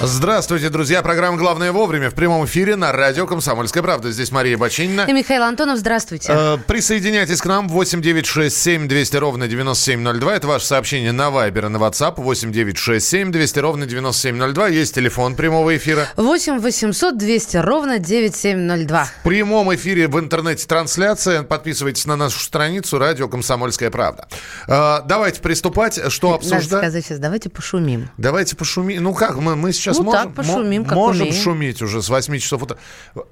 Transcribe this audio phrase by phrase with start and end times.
[0.00, 1.02] Здравствуйте, друзья.
[1.02, 4.12] Программа «Главное вовремя» в прямом эфире на радио «Комсомольская правда».
[4.12, 5.06] Здесь Мария Бочинина.
[5.08, 6.32] И Михаил Антонов, здравствуйте.
[6.32, 10.36] Э, присоединяйтесь к нам 8967 200 ровно 9702.
[10.36, 14.68] Это ваше сообщение на Вайбер и на WhatsApp 8967 200 ровно 9702.
[14.68, 16.06] Есть телефон прямого эфира.
[16.16, 19.04] 8 800 200 ровно 9702.
[19.04, 21.42] В прямом эфире в интернете трансляция.
[21.42, 24.28] Подписывайтесь на нашу страницу «Радио Комсомольская правда».
[24.68, 25.98] Э, давайте приступать.
[26.08, 26.82] Что Надо обсуждать?
[26.82, 28.10] сказать сейчас, давайте пошумим.
[28.16, 29.02] Давайте пошумим.
[29.02, 31.42] Ну как, мы, мы сейчас Ну можем, так, пошумим, как можем умеем.
[31.42, 32.76] шуметь уже с 8 часов утра.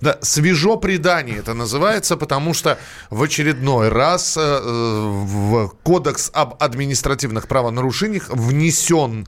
[0.01, 2.79] Да, свежо предание это называется, потому что
[3.11, 9.27] в очередной раз э, в Кодекс об административных правонарушениях внесен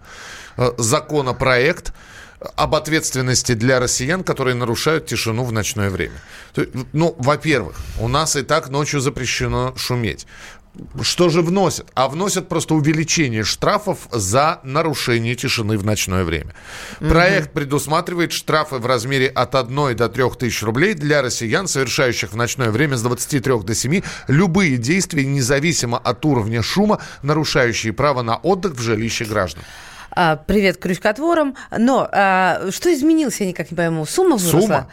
[0.57, 1.93] э, законопроект
[2.57, 6.15] об ответственности для россиян, которые нарушают тишину в ночное время.
[6.93, 10.27] Ну, во-первых, у нас и так ночью запрещено шуметь.
[11.03, 11.87] Что же вносят?
[11.95, 16.55] А вносят просто увеличение штрафов за нарушение тишины в ночное время.
[16.99, 22.37] Проект предусматривает штрафы в размере от 1 до 3 тысяч рублей для россиян, совершающих в
[22.37, 28.37] ночное время с 23 до 7 любые действия, независимо от уровня шума, нарушающие право на
[28.37, 29.63] отдых в жилище граждан.
[30.11, 31.55] А, Привет крючкотворам.
[31.77, 34.07] Но а, что изменилось, я никак не пойму.
[34.07, 34.61] Сумма выросла?
[34.61, 34.89] Сумма?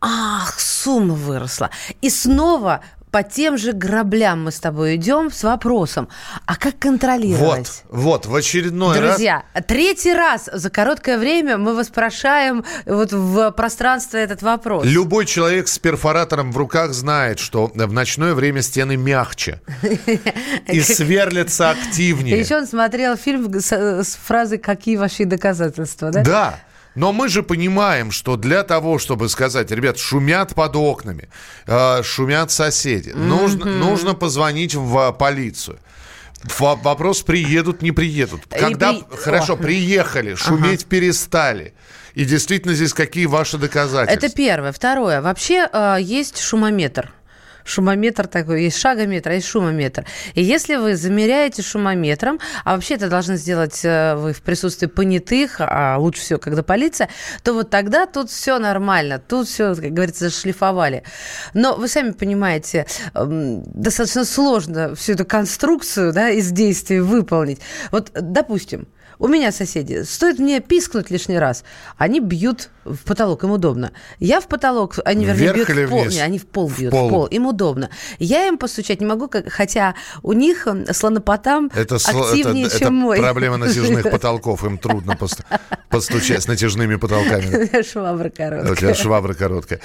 [0.00, 1.70] Ах, сумма выросла.
[2.00, 2.80] И снова
[3.10, 6.08] по тем же граблям мы с тобой идем с вопросом,
[6.46, 7.82] а как контролировать?
[7.90, 9.10] Вот, вот, в очередной раз...
[9.16, 14.84] Друзья, третий раз за короткое время мы воспрошаем вот в пространство этот вопрос.
[14.86, 19.60] Любой человек с перфоратором в руках знает, что в ночное время стены мягче
[20.68, 22.38] и сверлятся активнее.
[22.38, 26.22] Еще он смотрел фильм с, с фразой «Какие ваши доказательства?» да?
[26.22, 26.60] Да.
[26.94, 31.28] Но мы же понимаем, что для того, чтобы сказать, ребят, шумят под окнами,
[31.66, 35.78] э, шумят соседи, нужно, нужно позвонить в э, полицию.
[36.58, 38.40] Во- Вопрос, приедут, не приедут.
[38.46, 39.56] И Когда, при- хорошо, О.
[39.56, 41.74] приехали, шуметь перестали.
[42.14, 44.26] И действительно здесь какие ваши доказательства?
[44.26, 44.72] Это первое.
[44.72, 45.20] Второе.
[45.22, 47.12] Вообще э, есть шумометр.
[47.64, 50.04] Шумометр такой, есть шагометр, а есть шумометр.
[50.34, 55.56] И если вы замеряете шумометром, а вообще это должны сделать э, вы в присутствии понятых,
[55.60, 57.08] а лучше всего, когда полиция,
[57.42, 61.02] то вот тогда тут все нормально, тут все, как говорится, зашлифовали.
[61.54, 67.60] Но вы сами понимаете, эм, достаточно сложно всю эту конструкцию да, из действий выполнить.
[67.90, 68.88] Вот, допустим,
[69.20, 71.62] у меня соседи, стоит мне пискнуть лишний раз,
[71.96, 73.92] они бьют в потолок, им удобно.
[74.18, 76.00] Я в потолок, они, вернее, Вверх бьют в пол.
[76.02, 76.14] вниз?
[76.14, 77.06] Не, они в пол В бьют, пол.
[77.06, 77.26] в пол.
[77.26, 77.90] Им удобно.
[78.18, 82.86] Я им постучать не могу, как- хотя у них э, слонопотам Это, активнее, это- чем
[82.88, 83.18] это мой.
[83.20, 84.64] проблема натяжных потолков.
[84.64, 85.42] Им трудно пост-
[85.90, 87.82] постучать с натяжными потолками.
[87.90, 88.94] Швабра короткая.
[88.94, 89.80] швабра короткая.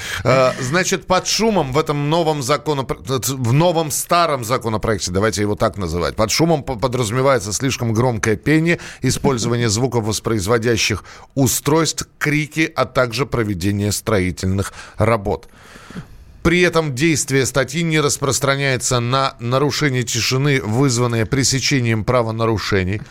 [0.62, 6.16] Значит, под шумом в этом новом законопроекте, в новом старом законопроекте, давайте его так называть,
[6.16, 8.80] под шумом по- подразумевается слишком громкое пение,
[9.26, 11.04] использование звуковоспроизводящих
[11.34, 15.48] устройств, крики, а также проведение строительных работ.
[16.44, 23.02] При этом действие статьи не распространяется на нарушение тишины, вызванное пресечением правонарушений.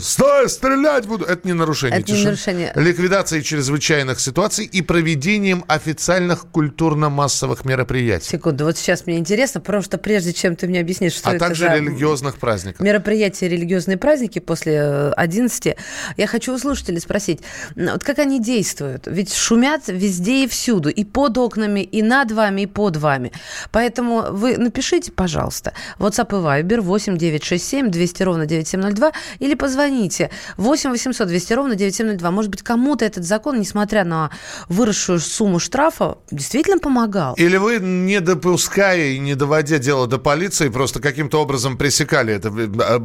[0.00, 1.26] Стой, стрелять буду!
[1.26, 2.30] Это не нарушение Это не тишины.
[2.30, 2.72] нарушение.
[2.74, 8.26] Ликвидацией чрезвычайных ситуаций и проведением официальных культурно-массовых мероприятий.
[8.26, 11.46] Секунду, вот сейчас мне интересно, потому что прежде чем ты мне объяснишь, что а это
[11.46, 12.80] также за религиозных праздников.
[12.80, 15.76] мероприятия, религиозные праздники после э, 11,
[16.16, 17.40] я хочу у слушателей спросить,
[17.76, 19.06] вот как они действуют?
[19.06, 23.32] Ведь шумят везде и всюду, и под окнами, и над вами, и под вами.
[23.70, 30.90] Поэтому вы напишите, пожалуйста, WhatsApp и Viber 8 967 200 ровно 9702 или позвоните 8
[30.90, 32.30] 800 200 ровно 9702.
[32.30, 34.30] Может быть, кому-то этот закон, несмотря на
[34.68, 37.34] выросшую сумму штрафа, действительно помогал.
[37.34, 42.48] Или вы, не допуская и не доводя дело до полиции, просто каким-то образом пресекали это
[42.48, 43.00] э,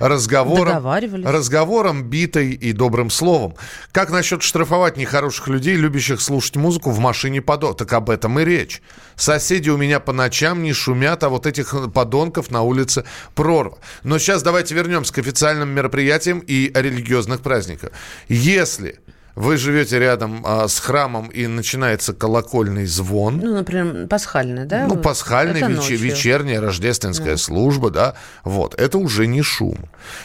[0.00, 1.26] разговором, Договаривались.
[1.26, 3.54] разговором, битой и добрым словом.
[3.92, 7.72] Как насчет штрафовать нехороших людей, любящих слушать музыку в машине подо?
[7.72, 8.82] Так об этом и речь.
[9.16, 13.04] Соседи у меня по ночам не шумят, а вот этих подонков на улице
[13.34, 13.78] прорва.
[14.02, 17.92] Но сейчас давайте вернемся к официальным мероприятиям и религиозных праздниках.
[18.28, 19.00] Если
[19.36, 23.36] вы живете рядом а, с храмом и начинается колокольный звон.
[23.36, 24.86] Ну, например, пасхальный, да?
[24.86, 25.98] Ну, пасхальный, Это веч- ночью.
[25.98, 29.76] вечерняя рождественская служба, да, вот, это уже не шум.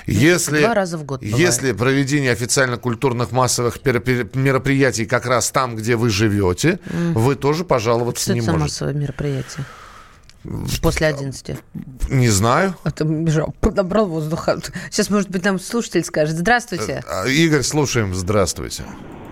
[0.07, 1.37] Если, два раза в год бывает.
[1.37, 6.79] Если проведение официально-культурных массовых мероприятий как раз там, где вы живете,
[7.13, 8.63] вы тоже пожаловаться Что не это можете.
[8.63, 9.65] массовое мероприятие?
[10.81, 11.57] После 11.
[12.09, 12.75] Не знаю.
[12.83, 14.57] А то бежал, подобрал воздуха.
[14.89, 16.35] Сейчас, может быть, нам слушатель скажет.
[16.35, 17.03] Здравствуйте.
[17.07, 18.83] А, Игорь, слушаем, здравствуйте.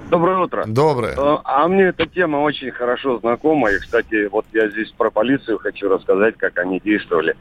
[0.10, 0.66] Доброе утро.
[0.68, 1.14] Доброе.
[1.16, 3.70] Э, А мне эта тема очень хорошо знакома.
[3.72, 7.36] И, кстати, вот я здесь про полицию хочу рассказать, как они действовали.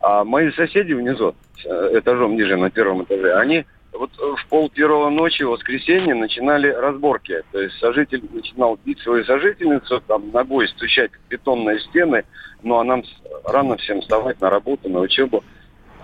[0.00, 1.34] А мои соседи внизу,
[1.64, 6.14] э, этажом ниже, на первом этаже, они вот э, в пол первого ночи в воскресенье
[6.14, 7.42] начинали разборки.
[7.52, 12.24] То есть сожитель начинал бить свою сожительницу, там ногой стучать в бетонные стены,
[12.62, 13.02] ну а нам
[13.44, 15.42] рано всем вставать на работу, на учебу.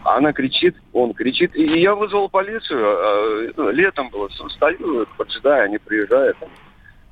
[0.02, 1.54] Она кричит, он кричит.
[1.54, 2.81] И я вызвал полицию.
[2.81, 4.28] э, ну, Летом было.
[4.48, 6.36] Стою, поджидаю, они приезжают.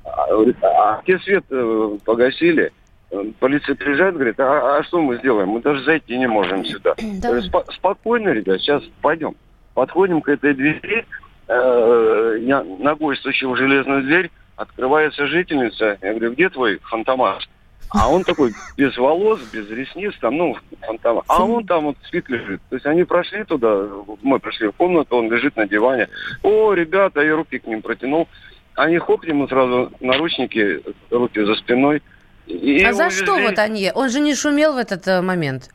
[0.05, 2.71] А, говорит, а свет э, погасили?
[3.11, 5.49] Э, Полиция приезжает, говорит, а, а что мы сделаем?
[5.49, 6.95] Мы даже зайти не можем сюда.
[7.21, 7.37] Да.
[7.39, 9.35] «Спо- спокойно, ребят, сейчас пойдем.
[9.79, 11.05] Подходим к этой двери,
[11.47, 15.97] э, я ногой стучу в железную дверь, открывается жительница.
[16.01, 17.47] Я говорю, где твой фантомас?
[17.91, 21.23] А он такой без волос, без ресниц, там, ну, фантомас.
[21.29, 22.59] А он там вот спит лежит.
[22.67, 23.87] То есть они прошли туда,
[24.21, 26.09] мы пришли в комнату, он лежит на диване.
[26.43, 28.27] О, ребята, я руки к ним протянул.
[28.75, 32.03] Они хоп, ему сразу наручники, руки за спиной.
[32.47, 33.23] И а за увезли.
[33.23, 33.93] что вот они?
[33.95, 35.69] Он же не шумел в этот э, момент.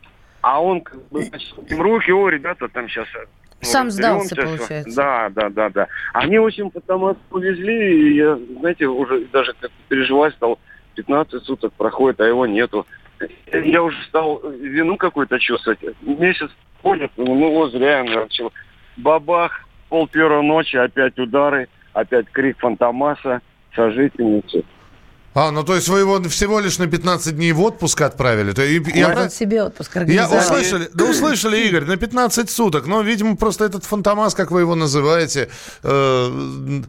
[0.44, 3.08] А он как бы значит, руки, о, ребята, там сейчас...
[3.64, 4.96] Сам сдался, получается.
[4.96, 5.88] Да, да, да, да.
[6.12, 10.58] Они, в общем, потом увезли, и я, знаете, уже даже как переживать стал,
[10.94, 12.87] 15 суток проходит, а его нету.
[13.52, 15.78] Я уже стал вину какую-то чувствовать.
[16.02, 16.50] Месяц
[16.82, 18.52] ходит, ну вот зря я начал.
[18.96, 23.40] Бабах, пол первой ночи, опять удары, опять крик фантомаса,
[23.75, 24.64] сожительницы.
[25.34, 28.52] А, ну то есть вы его всего лишь на 15 дней в отпуск отправили?
[28.52, 32.86] То и- я- Народ себе отпуск Я услышали, да услышали, Игорь, на 15 суток.
[32.86, 35.48] Но, видимо, просто этот фантомас, как вы его называете,
[35.82, 36.82] э,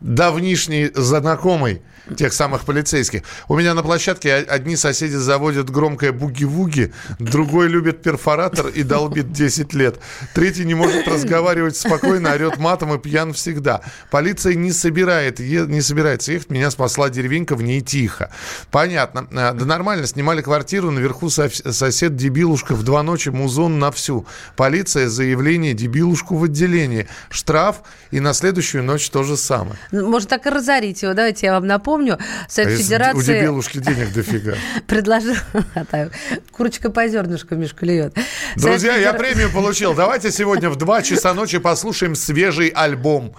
[0.00, 1.82] давнишний знакомый
[2.16, 3.22] тех самых полицейских.
[3.48, 9.74] У меня на площадке одни соседи заводят громкое буги-вуги, другой любит перфоратор и долбит 10
[9.74, 9.98] лет.
[10.32, 13.80] Третий не может разговаривать спокойно, орет матом и пьян всегда.
[14.12, 16.50] Полиция не, собирает, не собирается ехать.
[16.50, 18.30] Меня спасла деревенька, в ней тихо.
[18.70, 19.26] Понятно.
[19.32, 24.26] А, Да нормально, снимали квартиру, наверху со- сосед дебилушка в два ночи, музон на всю.
[24.54, 27.08] Полиция, заявление, дебилушку в отделении.
[27.30, 27.82] Штраф
[28.12, 29.76] и на следующую ночь то же самое.
[29.92, 31.14] Ну, Может, так и разорить его.
[31.14, 32.18] Давайте я вам напомню.
[32.18, 34.54] А Совет У Федерации дебилушки денег дофига.
[34.86, 35.34] предложил...
[35.74, 36.08] А
[36.50, 38.14] Курочка по зернышку Мишка льет.
[38.56, 39.94] Совет Друзья, я премию получил.
[39.94, 43.34] Давайте сегодня в 2 часа ночи послушаем свежий альбом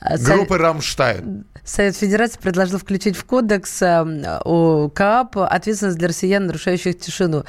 [0.00, 1.44] А, группы «Рамштайн».
[1.66, 7.42] Совет Федерации предложил включить в кодекс э, о КАП ответственность для россиян, нарушающих тишину.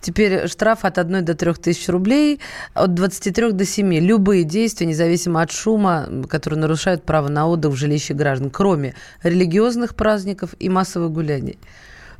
[0.00, 2.40] Теперь штраф от 1 до 3 тысяч рублей,
[2.72, 3.94] от 23 до 7.
[3.94, 9.94] Любые действия, независимо от шума, которые нарушают право на отдых в жилище граждан, кроме религиозных
[9.94, 11.58] праздников и массовых гуляний.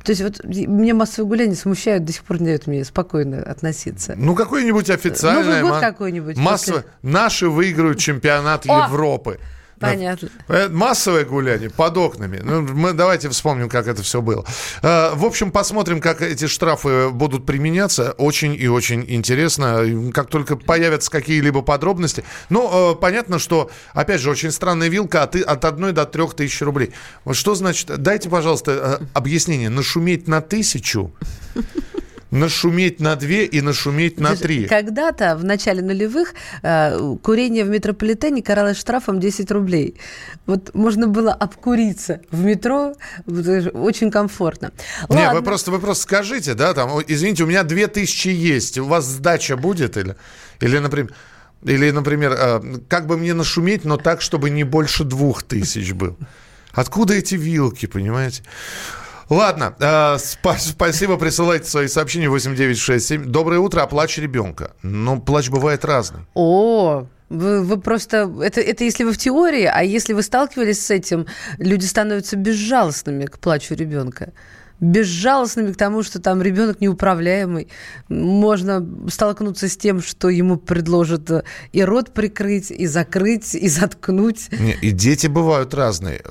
[0.03, 4.13] То есть вот мне массовые гуляния смущают, до сих пор не дают мне спокойно относиться.
[4.15, 5.43] Ну, какое-нибудь официальное...
[5.43, 6.85] Новый год ма- какой-нибудь Массовое.
[7.01, 8.85] Наши выиграют чемпионат О!
[8.85, 9.39] Европы.
[9.79, 10.29] Понятно.
[10.47, 12.39] Э, Массовое гуляние под окнами.
[12.43, 14.45] Ну, мы давайте вспомним, как это все было.
[14.81, 18.13] Э, В общем, посмотрим, как эти штрафы будут применяться.
[18.13, 19.83] Очень и очень интересно.
[20.13, 22.23] Как только появятся какие-либо подробности.
[22.49, 26.35] Ну, э, понятно, что, опять же, очень странная вилка от, и- от 1 до 3
[26.35, 26.93] тысяч рублей.
[27.25, 27.87] Вот что значит?
[28.01, 29.69] Дайте, пожалуйста, э, объяснение.
[29.69, 31.13] Нашуметь на тысячу,
[32.35, 34.67] нашуметь на две и нашуметь на три.
[34.67, 39.95] Когда-то, в начале нулевых, э, курение в метрополитене каралось штрафом 10 рублей.
[40.45, 42.93] Вот можно было обкуриться в метро,
[43.25, 44.71] очень комфортно.
[45.09, 45.39] Не, Ладно.
[45.39, 49.05] вы просто, вы просто скажите, да, там, «Ой, извините, у меня 2000 есть, у вас
[49.05, 50.15] сдача будет или,
[50.61, 51.13] или например,
[51.63, 56.15] или, например, э, как бы мне нашуметь, но так, чтобы не больше двух тысяч был.
[56.73, 58.43] Откуда эти вилки, понимаете?
[59.29, 59.83] Ладно, э,
[60.17, 63.25] спа- спасибо, присылайте свои сообщения 8967.
[63.25, 64.71] Доброе утро, а плач ребенка.
[64.83, 66.21] Ну, плач бывает разный.
[66.35, 68.31] О, вы, вы просто...
[68.41, 71.25] Это, это если вы в теории, а если вы сталкивались с этим,
[71.57, 74.31] люди становятся безжалостными к плачу ребенка.
[74.81, 77.69] Безжалостными к тому, что там ребенок неуправляемый.
[78.09, 84.49] Можно столкнуться с тем, что ему предложат э, и рот прикрыть, и закрыть, и заткнуть.
[84.81, 86.21] И дети бывают разные.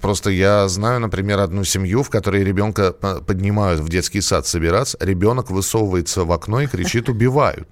[0.00, 4.98] Просто я знаю, например, одну семью, в которой ребенка п- поднимают в детский сад собираться,
[5.00, 7.66] ребенок высовывается в окно и кричит «убивают».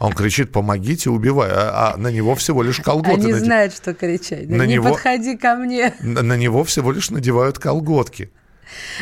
[0.00, 3.20] Он кричит, помогите, убивай, а, а на него всего лишь колготы.
[3.20, 4.48] Они наде- знают, что кричать.
[4.48, 5.92] На не него- подходи ко мне.
[6.00, 8.30] На, на него всего лишь надевают колготки.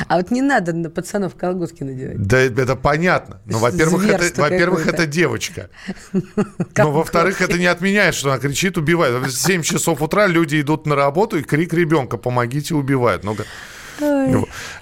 [0.09, 2.23] А вот не надо на пацанов колготки надевать.
[2.27, 3.41] Да это понятно.
[3.47, 5.71] Но, во-первых, это, во-первых, это девочка.
[6.77, 9.15] Но, во-вторых, это не отменяет, что она кричит, убивает.
[9.15, 13.25] В 7 часов утра люди идут на работу, и крик ребенка «помогите, убивают».
[13.25, 13.37] Ну,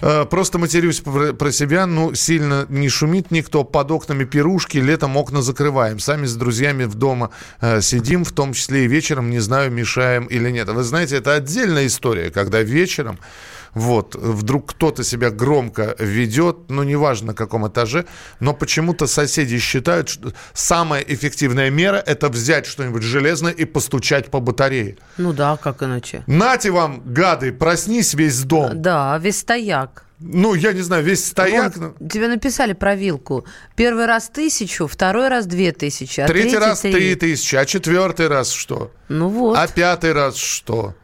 [0.01, 5.41] э, Просто матерюсь про себя, ну, сильно не шумит никто, под окнами пирушки, летом окна
[5.41, 9.71] закрываем, сами с друзьями в дома э, сидим, в том числе и вечером, не знаю,
[9.71, 10.67] мешаем или нет.
[10.67, 13.19] Вы знаете, это отдельная история, когда вечером
[13.75, 18.05] вот, вдруг кто-то себя громко ведет, ну, неважно на каком этаже,
[18.39, 24.39] но почему-то соседи считают, что самая эффективная мера– это взять что-нибудь железное и постучать по
[24.39, 24.97] батарее.
[25.17, 26.23] Ну да, как иначе.
[26.25, 28.81] Нате вам, гады, проснись весь дом.
[28.81, 30.05] Да, весь стояк.
[30.19, 31.75] Ну, я не знаю, весь стояк.
[31.75, 33.45] Вон, тебе написали про вилку.
[33.75, 36.93] Первый раз тысячу, второй раз две тысячи, а Третий раз три.
[36.93, 38.91] три тысячи, а четвертый раз что?
[39.09, 39.57] Ну вот.
[39.57, 40.95] А пятый раз что?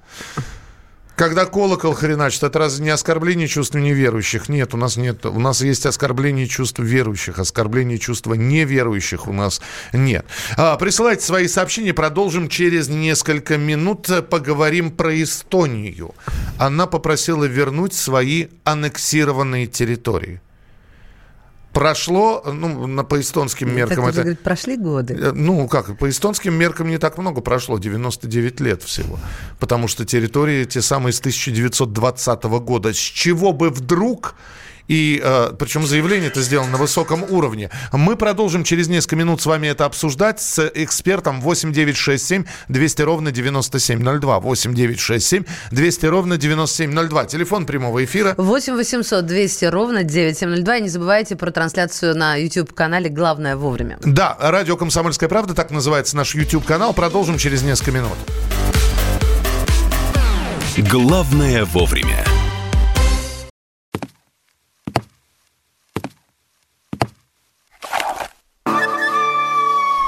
[1.15, 4.49] Когда колокол хреначит, это разве не оскорбление чувств неверующих?
[4.49, 5.25] Нет, у нас нет.
[5.25, 9.61] У нас есть оскорбление чувств верующих, оскорбление чувства неверующих у нас
[9.93, 10.25] нет.
[10.57, 14.09] А, присылайте свои сообщения, продолжим через несколько минут.
[14.29, 16.15] Поговорим про Эстонию.
[16.57, 20.41] Она попросила вернуть свои аннексированные территории.
[21.73, 24.21] Прошло, ну, на, по эстонским меркам это...
[24.21, 25.13] говорит, прошли годы.
[25.13, 29.17] Э, Ну, как, по эстонским меркам не так много прошло, 99 лет всего.
[29.59, 32.93] Потому что территории те самые с 1920 года.
[32.93, 34.35] С чего бы вдруг...
[34.87, 37.69] И э, причем заявление это сделано на высоком уровне.
[37.91, 44.39] Мы продолжим через несколько минут с вами это обсуждать с экспертом 8967 200 ровно 9702.
[44.39, 47.25] 8967 200 ровно 9702.
[47.25, 50.77] Телефон прямого эфира 8 800 200 ровно 9702.
[50.77, 53.97] И не забывайте про трансляцию на YouTube-канале «Главное вовремя».
[54.01, 56.93] Да, радио «Комсомольская правда», так называется наш YouTube-канал.
[56.93, 58.17] Продолжим через несколько минут.
[60.77, 62.25] Главное вовремя.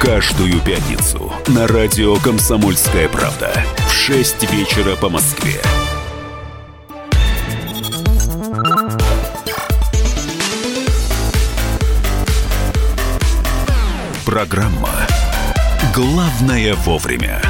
[0.00, 3.50] Каждую пятницу на радио «Комсомольская правда»
[3.88, 5.54] в 6 вечера по Москве.
[14.26, 15.06] Программа
[15.94, 17.40] «Главное вовремя».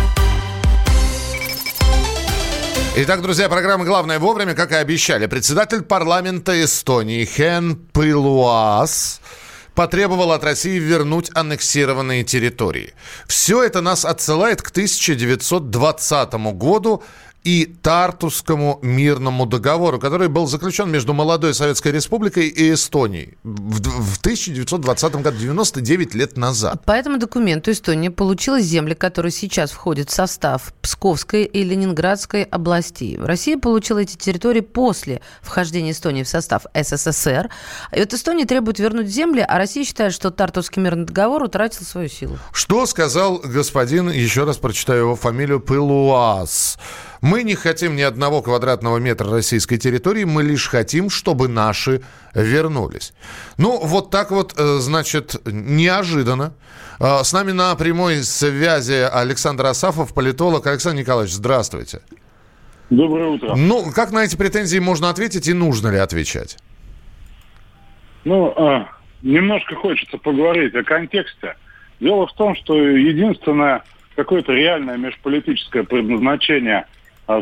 [2.94, 5.26] Итак, друзья, программа «Главное вовремя», как и обещали.
[5.26, 9.20] Председатель парламента Эстонии Хен Пылуас
[9.76, 12.94] потребовал от России вернуть аннексированные территории.
[13.28, 17.04] Все это нас отсылает к 1920 году
[17.46, 24.18] и Тартусскому мирному договору, который был заключен между молодой Советской Республикой и Эстонией в, в
[24.18, 26.84] 1920 году, 99 лет назад.
[26.84, 33.16] По этому документу Эстония получила земли, которые сейчас входят в состав Псковской и Ленинградской областей.
[33.16, 37.48] Россия получила эти территории после вхождения Эстонии в состав СССР.
[37.92, 42.08] И вот Эстония требует вернуть земли, а Россия считает, что Тартовский мирный договор утратил свою
[42.08, 42.38] силу.
[42.50, 46.76] Что сказал господин, еще раз прочитаю его фамилию, Пылуас.
[47.20, 52.02] Мы не хотим ни одного квадратного метра российской территории, мы лишь хотим, чтобы наши
[52.34, 53.12] вернулись.
[53.58, 56.52] Ну, вот так вот, э, значит, неожиданно.
[57.00, 60.66] Э, С нами на прямой связи Александр Асафов, политолог.
[60.66, 62.00] Александр Николаевич, здравствуйте.
[62.90, 63.54] Доброе утро.
[63.56, 66.56] Ну, как на эти претензии можно ответить и нужно ли отвечать?
[68.24, 68.88] Ну, а,
[69.22, 71.56] немножко хочется поговорить о контексте.
[72.00, 73.82] Дело в том, что единственное
[74.14, 76.86] какое-то реальное межполитическое предназначение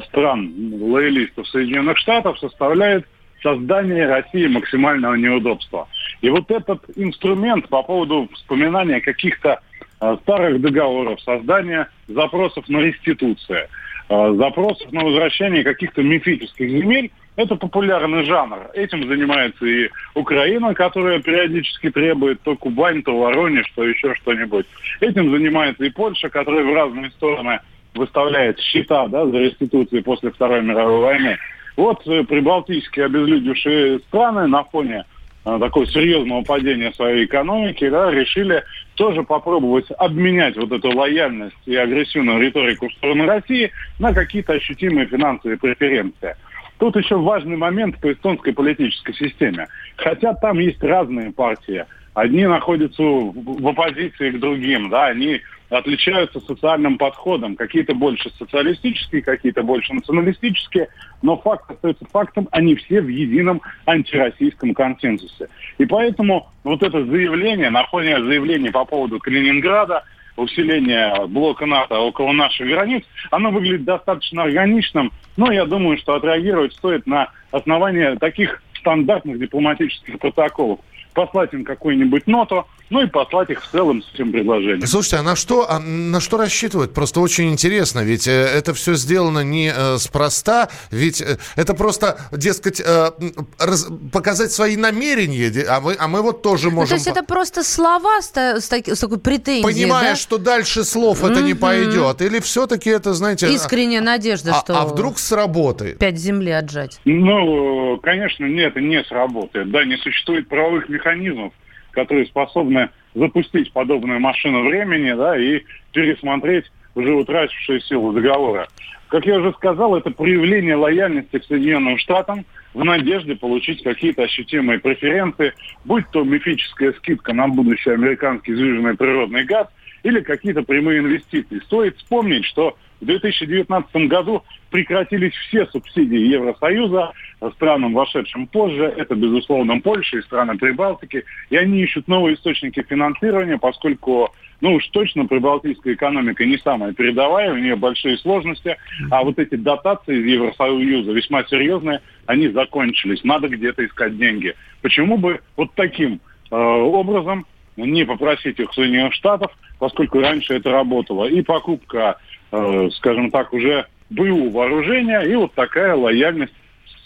[0.07, 3.07] стран лоялистов Соединенных Штатов составляет
[3.43, 5.87] создание России максимального неудобства.
[6.23, 9.61] И вот этот инструмент по поводу вспоминания каких-то
[10.01, 13.69] а, старых договоров, создания запросов на реституцию,
[14.09, 18.71] а, запросов на возвращение каких-то мифических земель, это популярный жанр.
[18.75, 24.67] Этим занимается и Украина, которая периодически требует то Кубань, то Воронеж, то еще что-нибудь.
[25.01, 27.61] Этим занимается и Польша, которая в разные стороны
[27.95, 31.39] выставляет счета да, за реституции после Второй мировой войны.
[31.77, 35.05] Вот э, прибалтийские обезлюдившие страны на фоне
[35.45, 38.63] э, такого серьезного падения своей экономики да, решили
[38.95, 45.07] тоже попробовать обменять вот эту лояльность и агрессивную риторику в сторону России на какие-то ощутимые
[45.07, 46.37] финансовые преференции.
[46.79, 49.69] Тут еще важный момент по эстонской политической системе.
[49.97, 51.87] Хотя там есть разные партии.
[52.15, 57.57] Одни находятся в оппозиции к другим, да, они отличаются социальным подходом.
[57.57, 60.89] Какие-то больше социалистические, какие-то больше националистические,
[61.23, 65.49] но факт остается фактом, они все в едином антироссийском консенсусе.
[65.79, 70.05] И поэтому вот это заявление, на фоне заявления по поводу Калининграда,
[70.37, 76.75] усиления блока НАТО около наших границ, оно выглядит достаточно органичным, но я думаю, что отреагировать
[76.75, 80.79] стоит на основании таких стандартных дипломатических протоколов
[81.15, 84.87] послать им какую-нибудь ноту, ну и послать их в целом с этим предложением.
[84.87, 86.95] Слушайте, а на что, а на что рассчитывают?
[86.95, 92.21] Просто очень интересно, ведь э, это все сделано не э, спроста, ведь э, это просто,
[92.31, 93.11] дескать, э,
[93.59, 96.83] раз, показать свои намерения, а мы, а мы вот тоже можем...
[96.83, 100.17] Ну, то есть это просто слова с, с, с такой претензией, Понимая, да?
[100.17, 101.33] что дальше слов mm-hmm.
[101.33, 103.53] это не пойдет, или все-таки это, знаете...
[103.53, 104.81] Искренняя надежда, а, что...
[104.81, 105.99] А вдруг сработает?
[105.99, 107.01] Пять земли отжать.
[107.05, 109.73] Ну, конечно, нет, не сработает.
[109.73, 111.53] Да, не существует правовых механизмов,
[111.95, 118.69] которые способны запустить подобную машину времени да, и пересмотреть уже утратившие силу договора.
[119.09, 124.81] Как я уже сказал, это проявление лояльности к Соединенным Штатам в надежде получить какие-то ощутимые
[124.81, 125.53] преференции,
[125.85, 129.69] будь то мифическая скидка на будущий американский сжиженный природный газ
[130.03, 131.61] или какие-то прямые инвестиции.
[131.61, 137.13] Стоит вспомнить, что в 2019 году прекратились все субсидии Евросоюза
[137.55, 138.93] странам, вошедшим позже.
[138.97, 141.25] Это, безусловно, Польша и страны Прибалтики.
[141.51, 144.31] И они ищут новые источники финансирования, поскольку,
[144.63, 148.79] ну уж точно, прибалтийская экономика не самая передовая, у нее большие сложности.
[149.11, 153.23] А вот эти дотации из Евросоюза весьма серьезные, они закончились.
[153.23, 154.55] Надо где-то искать деньги.
[154.81, 156.21] Почему бы вот таким
[156.51, 157.47] э, образом
[157.77, 161.27] не попросить их Соединенных Штатов, поскольку раньше это работало.
[161.27, 162.19] И покупка
[162.57, 166.53] Э, скажем так, уже БУ вооружения и вот такая лояльность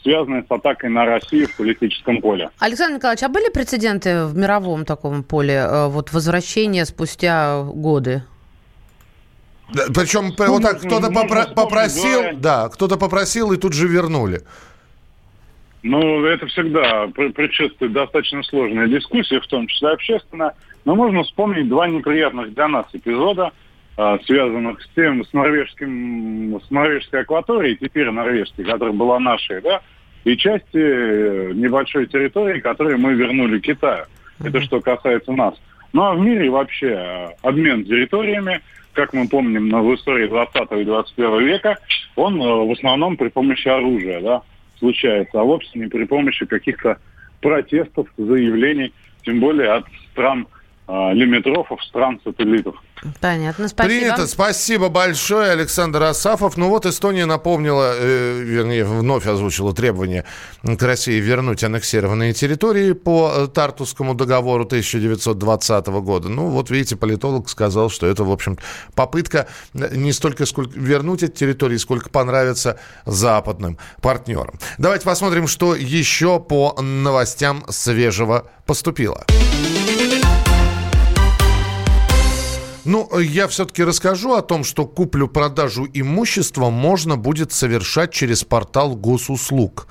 [0.03, 2.51] связанная с атакой на Россию в политическом поле.
[2.59, 8.23] Александр Николаевич, а были прецеденты в мировом таком поле, э, вот возвращения спустя годы?
[9.73, 12.37] Да, причем ну, вот так кто-то попро- попросил, говоря...
[12.37, 14.43] да, кто-то попросил и тут же вернули.
[15.83, 20.55] Ну, это всегда предшествует достаточно сложная дискуссия, в том числе общественная.
[20.85, 23.53] Но можно вспомнить два неприятных для нас эпизода–
[24.27, 29.81] связанных с тем, с норвежским, с норвежской акваторией, теперь норвежской, которая была нашей, да,
[30.25, 34.05] и части э, небольшой территории, которые мы вернули Китаю.
[34.45, 35.55] Это что касается нас.
[35.93, 38.61] Ну а в мире вообще э, обмен территориями,
[38.93, 41.79] как мы помним в истории 20 и 21 века,
[42.15, 44.43] он э, в основном при помощи оружия, да,
[44.79, 46.99] случается, а вовсе не при помощи каких-то
[47.41, 48.93] протестов, заявлений,
[49.25, 50.47] тем более от стран
[50.89, 52.75] лимитрофов, стран-сателлитов.
[53.21, 54.01] Понятно, спасибо.
[54.01, 56.57] Принято, спасибо большое, Александр Асафов.
[56.57, 60.25] Ну вот Эстония напомнила, э, вернее, вновь озвучила требование
[60.63, 66.29] к России вернуть аннексированные территории по э, Тартусскому договору 1920 года.
[66.29, 68.59] Ну вот видите, политолог сказал, что это, в общем,
[68.95, 74.59] попытка не столько сколько вернуть эти территории, сколько понравится западным партнерам.
[74.79, 79.25] Давайте посмотрим, что еще по новостям свежего поступило.
[82.89, 89.87] Ну, я все-таки расскажу о том, что куплю-продажу имущества можно будет совершать через портал госуслуг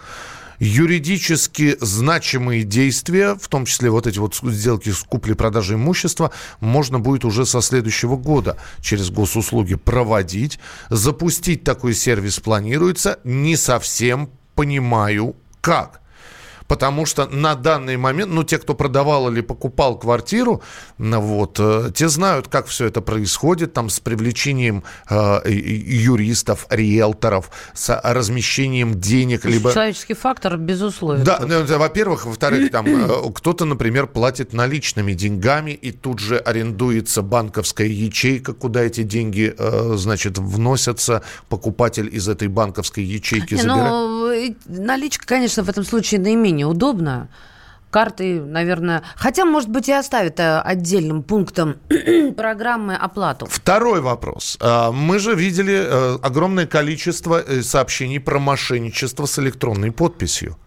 [0.58, 7.24] юридически значимые действия, в том числе вот эти вот сделки с купли-продажи имущества, можно будет
[7.24, 10.58] уже со следующего года через госуслуги проводить.
[10.90, 13.20] Запустить такой сервис планируется.
[13.24, 16.02] Не совсем понимаю, как
[16.68, 20.62] потому что на данный момент, ну, те, кто продавал или покупал квартиру,
[20.98, 28.00] вот, э, те знают, как все это происходит, там, с привлечением э, юристов, риэлторов, с
[28.04, 29.72] размещением денег, либо...
[29.74, 31.24] Человеческий фактор, безусловно.
[31.24, 37.22] Да, ну, во-первых, во-вторых, там, э, кто-то, например, платит наличными деньгами, и тут же арендуется
[37.22, 43.92] банковская ячейка, куда эти деньги, э, значит, вносятся, покупатель из этой банковской ячейки Не, забирает.
[43.92, 47.30] Ну, наличка, конечно, в этом случае наименее менее удобно.
[47.90, 51.78] Карты, наверное, хотя, может быть, и оставят э, отдельным пунктом
[52.38, 53.46] программы оплату.
[53.50, 54.58] Второй вопрос.
[54.60, 60.58] А, мы же видели э, огромное количество э, сообщений про мошенничество с электронной подписью.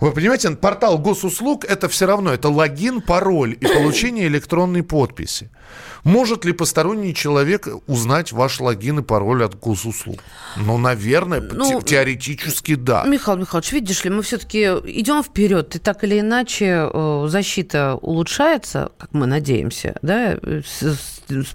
[0.00, 5.50] Вы понимаете, портал госуслуг это все равно, это логин, пароль и получение электронной подписи.
[6.04, 10.20] Может ли посторонний человек узнать ваш логин и пароль от госуслуг?
[10.56, 13.04] Ну, наверное, ну, теоретически да.
[13.04, 18.92] Михаил Михайлович, видишь ли, мы все-таки идем вперед, и так или иначе э, защита улучшается,
[18.98, 20.38] как мы надеемся, да,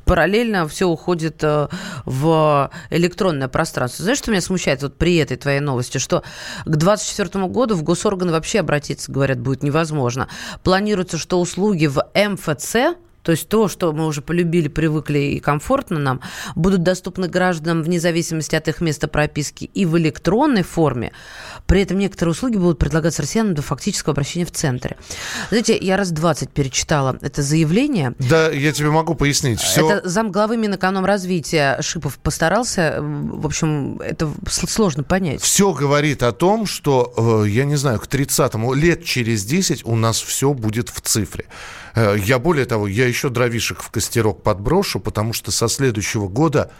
[0.05, 1.67] параллельно все уходит э,
[2.05, 4.03] в электронное пространство.
[4.03, 6.23] Знаешь, что меня смущает вот при этой твоей новости, что
[6.65, 10.27] к 2024 году в госорганы вообще обратиться, говорят, будет невозможно.
[10.63, 15.97] Планируется, что услуги в МФЦ, то есть то, что мы уже полюбили, привыкли и комфортно
[15.97, 16.21] нам,
[16.53, 21.11] будут доступны гражданам вне зависимости от их места прописки и в электронной форме.
[21.67, 24.97] При этом некоторые услуги будут предлагаться россиянам до фактического обращения в центре.
[25.49, 28.13] Знаете, я раз 20 перечитала это заявление.
[28.19, 29.59] Да, я тебе могу пояснить.
[29.59, 29.89] Все...
[29.89, 32.97] Это замглавы Минэкономразвития Шипов постарался.
[33.01, 35.41] В общем, это сложно понять.
[35.41, 39.95] Все говорит о том, что, э, я не знаю, к 30-му, лет через 10 у
[39.95, 41.45] нас все будет в цифре.
[41.95, 46.71] Э, я более того, я еще дровишек в костерок подброшу, потому что со следующего года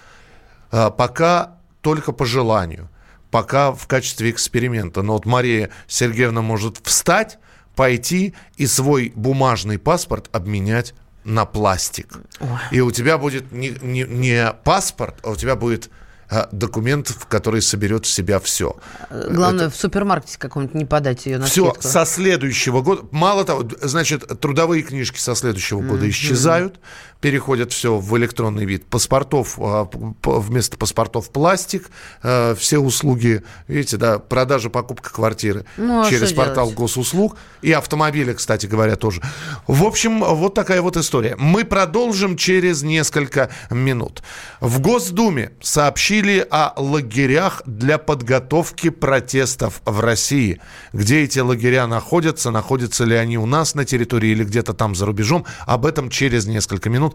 [0.72, 2.90] э, пока только по желанию,
[3.36, 5.02] пока в качестве эксперимента.
[5.02, 7.38] Но вот Мария Сергеевна может встать,
[7.76, 10.94] пойти и свой бумажный паспорт обменять
[11.26, 12.20] на пластик.
[12.40, 12.48] Ой.
[12.72, 15.90] И у тебя будет не, не, не паспорт, а у тебя будет
[16.30, 18.78] а, документ, в который соберет в себя все.
[19.10, 19.76] Главное, Это...
[19.76, 21.90] в супермаркете каком-нибудь не подать ее на Все, скидку.
[21.90, 23.04] со следующего года.
[23.12, 26.10] Мало того, значит, трудовые книжки со следующего года mm-hmm.
[26.10, 26.80] исчезают
[27.26, 28.86] переходят все в электронный вид.
[28.86, 29.90] Паспортов, а,
[30.22, 31.90] вместо паспортов пластик,
[32.22, 36.78] а, все услуги, видите, да, продажа, покупка квартиры ну, а через портал делать?
[36.78, 39.24] госуслуг и автомобили, кстати говоря, тоже.
[39.66, 41.36] В общем, вот такая вот история.
[41.40, 44.22] Мы продолжим через несколько минут.
[44.60, 50.62] В Госдуме сообщили о лагерях для подготовки протестов в России.
[50.94, 55.08] Где эти лагеря находятся, находятся ли они у нас на территории или где-то там за
[55.08, 57.15] рубежом, об этом через несколько минут.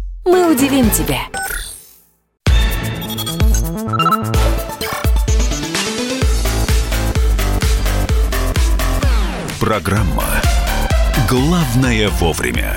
[0.25, 1.19] мы удивим тебя.
[9.59, 10.41] Программа
[11.29, 12.75] «Главное вовремя».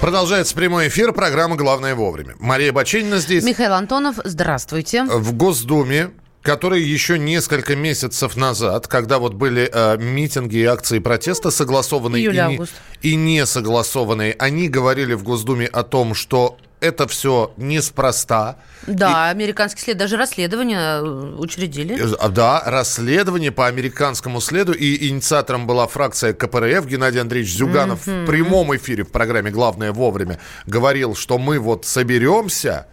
[0.00, 2.34] Продолжается прямой эфир программы «Главное вовремя».
[2.38, 3.44] Мария Баченина здесь.
[3.44, 5.04] Михаил Антонов, здравствуйте.
[5.04, 6.10] В Госдуме
[6.42, 12.28] которые еще несколько месяцев назад, когда вот были э, митинги и акции протеста, согласованные и
[12.28, 12.60] не,
[13.02, 18.56] и не согласованные, они говорили в Госдуме о том, что это все неспроста.
[18.88, 19.30] Да, и...
[19.30, 21.96] американский след, даже расследование э, учредили.
[21.96, 24.72] Э, да, расследование по американскому следу.
[24.72, 26.86] И инициатором была фракция КПРФ.
[26.86, 28.24] Геннадий Андреевич Зюганов mm-hmm.
[28.24, 32.88] в прямом эфире в программе «Главное вовремя» говорил, что мы вот соберемся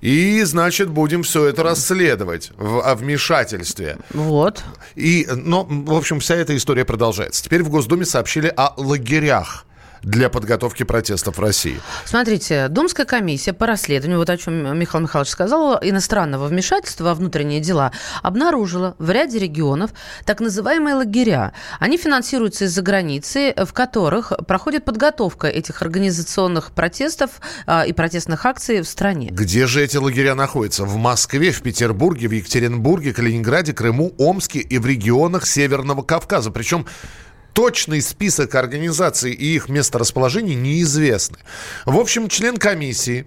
[0.00, 3.98] и, значит, будем все это расследовать в, о вмешательстве.
[4.10, 4.62] Вот.
[4.94, 7.42] И, ну, в общем, вся эта история продолжается.
[7.42, 9.64] Теперь в Госдуме сообщили о лагерях
[10.02, 11.80] для подготовки протестов в России?
[12.04, 17.60] Смотрите, Думская комиссия по расследованию, вот о чем Михаил Михайлович сказал, иностранного вмешательства во внутренние
[17.60, 19.90] дела, обнаружила в ряде регионов
[20.24, 21.52] так называемые лагеря.
[21.80, 27.30] Они финансируются из-за границы, в которых проходит подготовка этих организационных протестов
[27.66, 29.28] а, и протестных акций в стране.
[29.30, 30.84] Где же эти лагеря находятся?
[30.84, 36.50] В Москве, в Петербурге, в Екатеринбурге, Калининграде, Крыму, Омске и в регионах Северного Кавказа.
[36.50, 36.86] Причем
[37.52, 41.38] точный список организаций и их месторасположений неизвестны.
[41.86, 43.26] В общем, член комиссии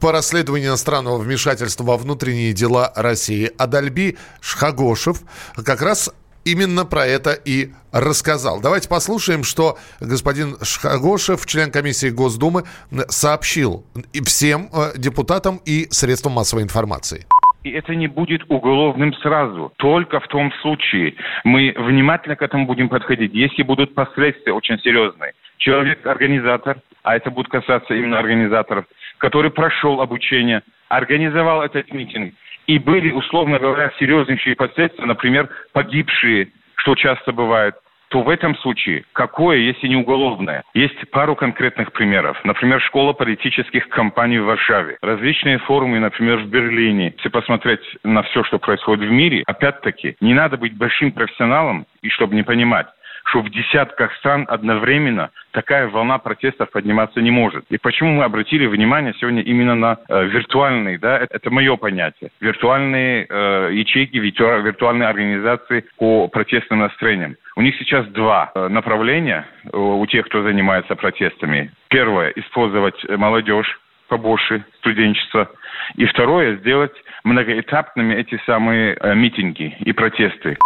[0.00, 5.22] по расследованию иностранного вмешательства во внутренние дела России Адальби Шхагошев
[5.64, 6.10] как раз
[6.44, 8.60] именно про это и рассказал.
[8.60, 12.64] Давайте послушаем, что господин Шхагошев, член комиссии Госдумы,
[13.08, 13.84] сообщил
[14.24, 17.26] всем э, депутатам и средствам массовой информации.
[17.62, 19.72] И это не будет уголовным сразу.
[19.76, 23.34] Только в том случае мы внимательно к этому будем подходить.
[23.34, 25.34] Если будут последствия очень серьезные.
[25.58, 28.86] Человек-организатор, а это будет касаться именно организаторов,
[29.18, 32.34] который прошел обучение, организовал этот митинг,
[32.66, 37.74] и были, условно говоря, серьезнейшие последствия, например, погибшие, что часто бывает,
[38.10, 40.64] то в этом случае какое, если не уголовное?
[40.74, 42.38] Есть пару конкретных примеров.
[42.44, 44.98] Например, школа политических кампаний в Варшаве.
[45.00, 47.14] Различные форумы, например, в Берлине.
[47.16, 52.08] Если посмотреть на все, что происходит в мире, опять-таки, не надо быть большим профессионалом, и
[52.08, 52.88] чтобы не понимать,
[53.30, 57.64] что в десятках стран одновременно такая волна протестов подниматься не может.
[57.70, 62.30] И почему мы обратили внимание сегодня именно на э, виртуальные, да, это, это мое понятие,
[62.40, 67.36] виртуальные э, ячейки, виртуальные организации по протестным настроениям.
[67.56, 71.70] У них сейчас два э, направления э, у тех, кто занимается протестами.
[71.88, 75.50] Первое– использовать молодежь побольше студенчества.
[75.96, 76.92] И второе, сделать
[77.24, 80.56] многоэтапными эти самые э, митинги и протесты.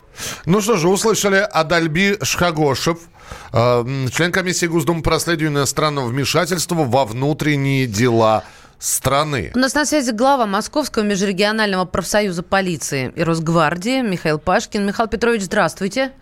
[0.47, 2.99] Ну что же, услышали Адальби Шхагошев,
[3.53, 8.45] э, член комиссии Госдумы по расследованию иностранного вмешательства во внутренние дела
[8.79, 9.51] страны.
[9.55, 14.87] У нас на связи глава Московского межрегионального профсоюза полиции и Росгвардии Михаил Пашкин.
[14.87, 16.13] Михаил Петрович, здравствуйте.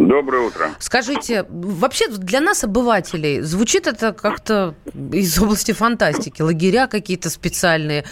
[0.00, 0.70] Доброе утро.
[0.78, 4.74] Скажите, вообще для нас, обывателей, звучит это как-то
[5.12, 6.40] из области фантастики?
[6.40, 8.04] Лагеря какие-то специальные,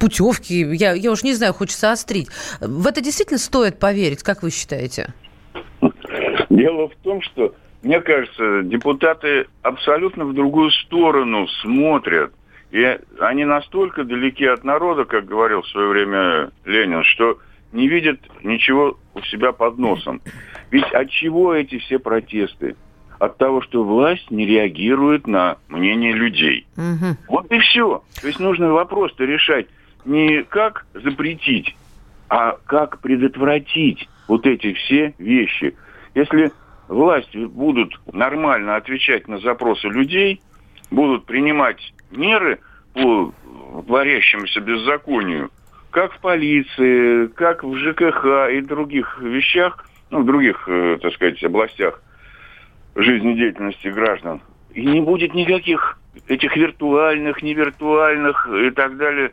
[0.00, 2.26] путевки, я, я уж не знаю, хочется острить.
[2.60, 5.14] В это действительно стоит поверить, как вы считаете?
[6.50, 12.32] Дело в том, что, мне кажется, депутаты абсолютно в другую сторону смотрят.
[12.72, 17.38] И они настолько далеки от народа, как говорил в свое время Ленин, что
[17.70, 20.20] не видят ничего у себя под носом.
[20.72, 22.76] Ведь от чего эти все протесты?
[23.20, 26.66] От того, что власть не реагирует на мнение людей.
[26.76, 27.16] Угу.
[27.28, 28.02] Вот и все.
[28.20, 29.66] То есть нужно вопрос-то решать
[30.06, 31.76] не как запретить,
[32.28, 35.76] а как предотвратить вот эти все вещи.
[36.14, 36.50] Если
[36.88, 40.40] власти будут нормально отвечать на запросы людей,
[40.90, 42.60] будут принимать меры
[42.94, 43.32] по
[43.86, 45.50] творящемуся беззаконию,
[45.90, 51.42] как в полиции, как в ЖКХ и других вещах, ну, в других, э, так сказать,
[51.42, 52.00] областях
[52.94, 54.42] жизнедеятельности граждан.
[54.74, 55.98] И не будет никаких
[56.28, 59.32] этих виртуальных, невиртуальных и так далее.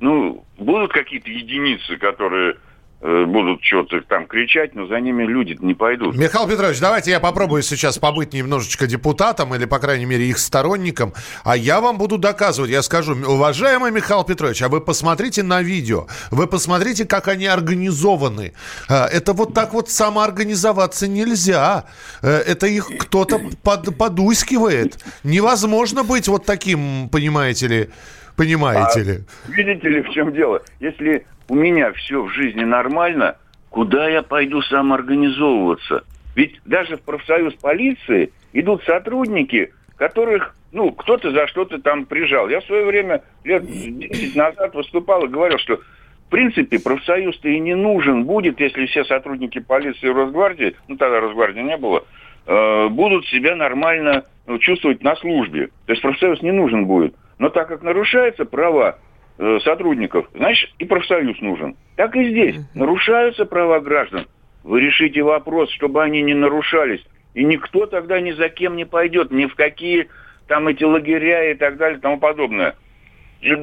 [0.00, 2.56] Ну, будут какие-то единицы, которые
[3.00, 6.16] будут что-то там кричать, но за ними люди не пойдут.
[6.16, 11.12] Михаил Петрович, давайте я попробую сейчас побыть немножечко депутатом или, по крайней мере, их сторонником,
[11.44, 16.06] а я вам буду доказывать, я скажу, уважаемый Михаил Петрович, а вы посмотрите на видео,
[16.30, 18.52] вы посмотрите, как они организованы.
[18.88, 21.84] Э, это вот так вот самоорганизоваться нельзя.
[22.22, 24.98] Э, это их кто-то под, подуискивает.
[25.24, 27.90] Невозможно быть вот таким, понимаете ли,
[28.36, 29.24] понимаете а, ли.
[29.48, 30.62] Видите ли, в чем дело?
[30.80, 33.36] Если у меня все в жизни нормально,
[33.70, 36.04] куда я пойду самоорганизовываться?
[36.34, 42.48] Ведь даже в профсоюз полиции идут сотрудники, которых, ну, кто-то за что-то там прижал.
[42.48, 45.80] Я в свое время, лет 10 назад выступал и говорил, что
[46.26, 51.20] в принципе, профсоюз-то и не нужен будет, если все сотрудники полиции и Росгвардии, ну тогда
[51.20, 52.02] Росгвардии не было,
[52.46, 55.68] э, будут себя нормально ну, чувствовать на службе.
[55.86, 57.14] То есть профсоюз не нужен будет.
[57.38, 58.98] Но так как нарушаются права
[59.38, 61.76] сотрудников, значит, и профсоюз нужен.
[61.96, 62.56] Так и здесь.
[62.74, 64.26] Нарушаются права граждан.
[64.64, 67.04] Вы решите вопрос, чтобы они не нарушались.
[67.34, 70.08] И никто тогда ни за кем не пойдет, ни в какие
[70.48, 72.76] там эти лагеря и так далее и тому подобное.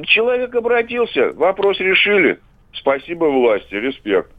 [0.06, 2.38] Человек обратился, вопрос решили.
[2.72, 4.30] Спасибо власти, респект.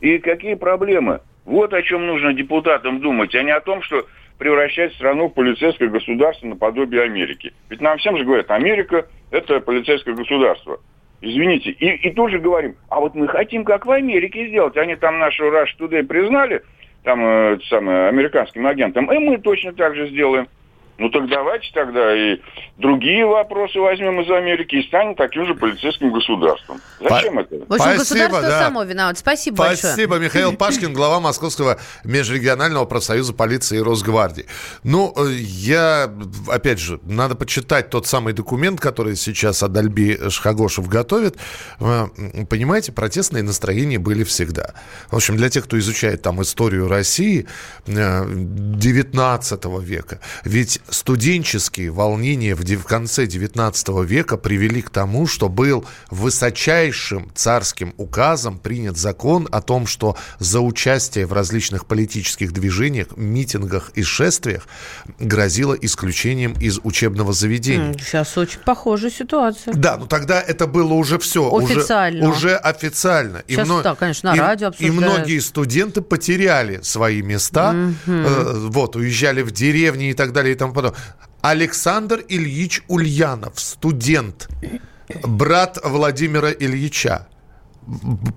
[0.00, 1.20] И какие проблемы?
[1.44, 4.06] Вот о чем нужно депутатам думать, а не о том, что
[4.38, 7.52] превращать страну в полицейское государство наподобие Америки.
[7.68, 10.80] Ведь нам всем же говорят, Америка– это полицейское государство.
[11.20, 11.70] Извините.
[11.70, 14.76] И, и тоже говорим, а вот мы хотим, как в Америке сделать.
[14.76, 16.62] Они там нашу Rush Today признали,
[17.04, 20.48] там, э, самое, американским агентам, и мы точно так же сделаем.
[21.02, 22.38] Ну так давайте тогда и
[22.78, 26.80] другие вопросы возьмем из Америки и станем таким же полицейским государством.
[27.00, 27.56] Зачем По- это?
[27.56, 28.62] В общем, Спасибо, государство да.
[28.62, 29.18] само виноват.
[29.18, 29.92] Спасибо, Спасибо большое.
[29.94, 34.46] Спасибо, Михаил Пашкин, глава Московского межрегионального профсоюза полиции и Росгвардии.
[34.84, 36.08] Ну, э, я,
[36.46, 41.36] опять же, надо почитать тот самый документ, который сейчас Адальби Шхагошев готовит.
[41.80, 42.06] Э,
[42.48, 44.74] понимаете, протестные настроения были всегда.
[45.10, 47.48] В общем, для тех, кто изучает там историю России
[47.88, 55.48] 19 э, века, ведь студенческие волнения в, в конце 19 века привели к тому, что
[55.48, 63.08] был высочайшим царским указом принят закон о том, что за участие в различных политических движениях,
[63.16, 64.66] митингах и шествиях
[65.18, 67.94] грозило исключением из учебного заведения.
[67.98, 69.74] Сейчас очень похожая ситуация.
[69.74, 71.50] Да, но тогда это было уже все.
[71.56, 72.28] Официально.
[72.28, 73.42] Уже, уже официально.
[73.46, 73.82] Сейчас, и мно...
[73.82, 74.94] да, конечно, на и, радио обсуждают.
[74.94, 77.96] И многие студенты потеряли свои места, mm-hmm.
[78.06, 81.02] э, вот, уезжали в деревни и так далее и тому тому подобное.
[81.40, 84.48] Александр Ильич Ульянов, студент,
[85.24, 87.28] брат Владимира Ильича,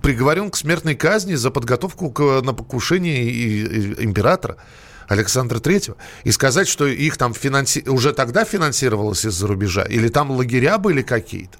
[0.02, 4.56] приговорен к смертной казни за подготовку к, на покушение императора.
[5.08, 7.84] Александра Третьего и сказать, что их там финанси...
[7.86, 11.58] уже тогда финансировалось из-за рубежа, или там лагеря были какие-то.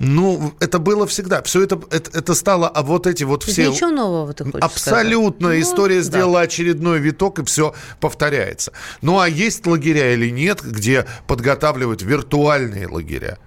[0.00, 1.42] Ну, это было всегда.
[1.42, 3.70] Все это, это, это стало, а вот эти вот все...
[3.70, 5.48] Ничего нового ты хочешь Абсолютно.
[5.48, 5.62] Сказать?
[5.62, 6.40] История ну, сделала да.
[6.40, 8.72] очередной виток, и все повторяется.
[9.02, 13.38] Ну, а есть лагеря или нет, где подготавливают виртуальные лагеря?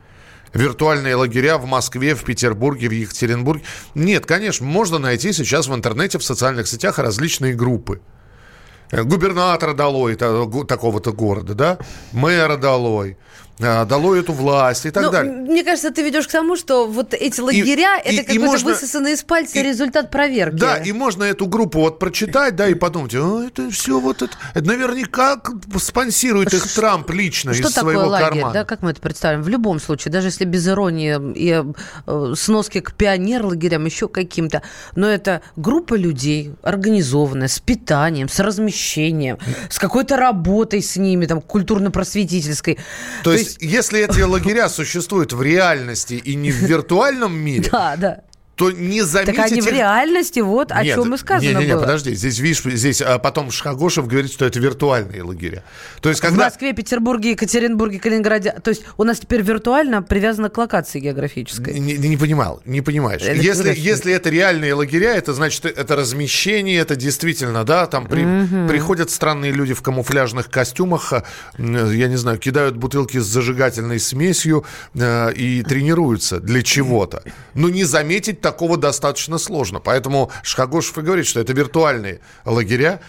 [0.54, 3.64] виртуальные лагеря в Москве, в Петербурге, в Екатеринбурге.
[3.96, 8.02] Нет, конечно, можно найти сейчас в интернете, в социальных сетях различные группы.
[8.92, 11.80] Губернатора долой такого-то города, да?
[12.12, 13.18] Мэра долой
[13.60, 15.32] дало эту власть и так ну, далее.
[15.32, 19.24] Мне кажется, ты ведешь к тому, что вот эти лагеря и, это какой-то высосанный из
[19.24, 20.56] пальца и, результат проверки.
[20.56, 24.34] Да, и можно эту группу вот прочитать, да, и подумать, а, это все вот это,
[24.54, 25.42] это наверняка
[25.78, 28.54] спонсирует их Трамп лично что из своего лагерь, кармана.
[28.54, 29.44] Да, как мы это представим?
[29.44, 31.64] В любом случае, даже если без иронии и
[32.08, 34.64] э, сноски к пионер-лагерям, еще каким-то,
[34.96, 39.38] но это группа людей, организованная, с питанием, с размещением,
[39.70, 42.76] с какой-то работой с ними, там, культурно-просветительской.
[43.24, 47.70] То, То есть есть, если эти лагеря существуют в реальности и не в виртуальном мире,
[47.72, 48.22] да, да
[48.56, 49.36] то не заметите...
[49.36, 51.82] Так они в реальности, вот о нет, чем и сказано не, не, не, было.
[51.82, 55.64] подожди, здесь, видишь, здесь а потом Шхагошев говорит, что это виртуальные лагеря.
[56.02, 56.36] То есть, когда...
[56.36, 58.52] В Москве, Петербурге, Екатеринбурге, Калининграде.
[58.64, 61.80] То есть у нас теперь виртуально привязано к локации географической.
[61.80, 63.22] Не, не, не понимал, не понимаешь.
[63.24, 68.24] Это если, если это реальные лагеря, это значит, это размещение, это действительно, да, там при,
[68.24, 68.68] угу.
[68.68, 71.24] приходят странные люди в камуфляжных костюмах, э,
[71.58, 74.64] я не знаю, кидают бутылки с зажигательной смесью
[74.94, 77.24] э, и тренируются для чего-то.
[77.56, 79.80] Но не заметить такого достаточно сложно.
[79.80, 83.00] Поэтому Шхагошев и говорит, что это виртуальные лагеря.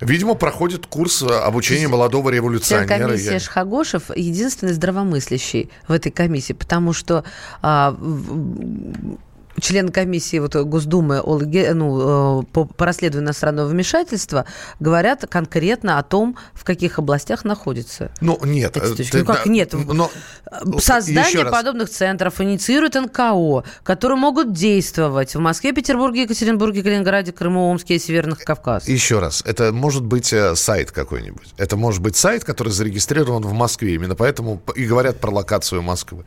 [0.00, 2.86] Видимо, проходит курс обучения молодого революционера.
[2.88, 3.38] Член комиссии Я...
[3.38, 7.24] Шхагошев единственный здравомыслящий в этой комиссии, потому что
[7.60, 7.94] а,
[9.60, 14.46] член комиссии вот, Госдумы о, ну, э, по, по расследованию иностранного вмешательства
[14.78, 18.10] говорят конкретно о том, в каких областях находится.
[18.20, 18.72] Ну, нет.
[18.74, 19.72] Ты, ну, как да, нет?
[19.72, 20.10] Но,
[20.78, 27.96] Создание подобных центров инициирует НКО, которые могут действовать в Москве, Петербурге, Екатеринбурге, Калининграде, Крыму, Омске
[27.96, 28.88] и Северных Кавказах.
[28.88, 29.42] Еще раз.
[29.46, 31.54] Это может быть э, сайт какой-нибудь.
[31.56, 33.94] Это может быть сайт, который зарегистрирован в Москве.
[33.94, 36.24] Именно поэтому и говорят про локацию Москвы.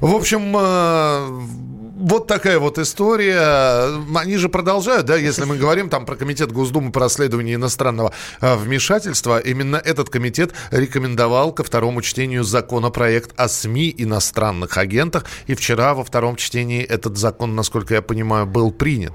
[0.00, 4.02] В общем, э, вот такая вот история.
[4.14, 8.56] Они же продолжают, да, если мы говорим там про комитет Госдумы по расследованию иностранного э,
[8.56, 15.24] вмешательства, именно этот комитет рекомендовал ко второму чтению законопроект о СМИ иностранных агентах.
[15.46, 19.12] И вчера во втором чтении этот закон, насколько я понимаю, был принят.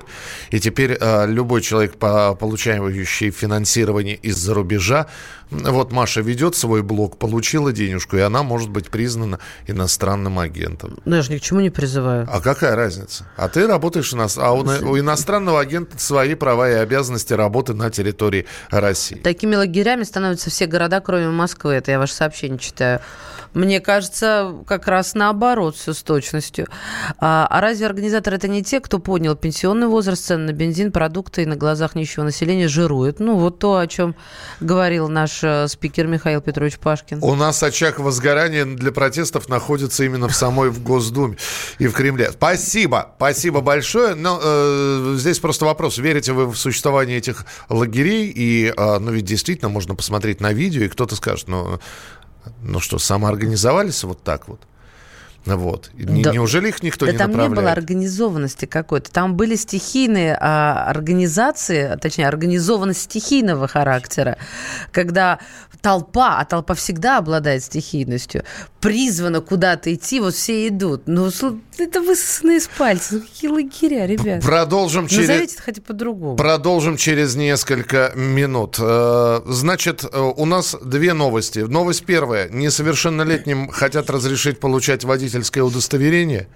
[0.50, 5.08] И теперь э, любой человек, получающий финансирование из-за рубежа,
[5.52, 10.98] вот Маша ведет свой блог, получила денежку, и она может быть признана иностранным агентом.
[11.06, 12.28] Ну, я же ни к чему не призываю.
[12.32, 13.26] А какая разница?
[13.36, 14.28] А ты работаешь, ино...
[14.38, 19.16] а у, у иностранного агента свои права и обязанности работы на территории России.
[19.18, 21.74] Такими лагерями становятся все города, кроме Москвы.
[21.74, 23.02] Это я ваше сообщение читаю.
[23.54, 26.68] Мне кажется, как раз наоборот, все с точностью.
[27.20, 31.44] А, а разве организаторы это не те, кто поднял пенсионный возраст, цены на бензин, продукты
[31.44, 33.20] и на глазах нищего населения жируют?
[33.20, 34.16] Ну, вот то, о чем
[34.62, 37.20] говорил наш э, спикер Михаил Петрович Пашкин.
[37.22, 41.38] У нас очаг возгорания для протестов находится именно в самой в Госдуме
[41.78, 42.32] и в Кремле.
[42.32, 44.16] Спасибо, спасибо большое.
[44.16, 48.32] Но э, здесь просто вопрос, верите вы в существование этих лагерей?
[48.34, 51.80] И, э, ну, ведь действительно можно посмотреть на видео, и кто-то скажет, ну,
[52.62, 54.60] ну что, самоорганизовались вот так вот?
[55.46, 55.90] Вот.
[55.94, 57.52] Да, Неужели их никто да не там направляет?
[57.52, 59.12] не было организованности какой-то.
[59.12, 64.38] Там были стихийные а, организации, точнее, организованность стихийного характера,
[64.92, 65.40] когда
[65.82, 68.44] толпа, а толпа всегда обладает стихийностью,
[68.80, 71.04] призвана куда-то идти, вот все идут.
[71.08, 71.30] Ну,
[71.78, 73.16] это высосано из пальца.
[73.16, 74.44] Ну, какие лагеря, ребят.
[74.44, 75.28] Продолжим через...
[75.28, 76.36] Назовите это хотя по-другому.
[76.36, 78.78] Продолжим через несколько минут.
[78.80, 81.60] Э, значит, э, у нас две новости.
[81.60, 82.50] Новость первая.
[82.50, 86.48] Несовершеннолетним хотят разрешить получать водительское удостоверение.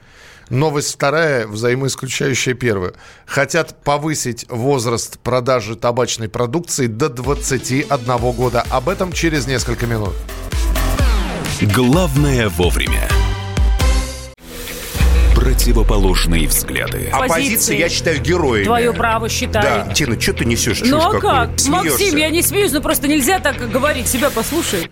[0.50, 2.94] Новость вторая, взаимоисключающая первую.
[3.26, 8.64] Хотят повысить возраст продажи табачной продукции до 21 года.
[8.70, 10.14] Об этом через несколько минут.
[11.62, 13.08] Главное вовремя.
[15.34, 17.10] Противоположные взгляды.
[17.12, 18.66] Оппозиция, я считаю, героями.
[18.66, 19.86] Твое право считаю.
[19.88, 19.94] Да.
[19.94, 20.82] Тина, что ты несешь?
[20.86, 21.60] Ну а как?
[21.60, 21.90] Смеешься.
[21.90, 24.08] Максим, я не смеюсь, но просто нельзя так говорить.
[24.08, 24.92] Себя послушай.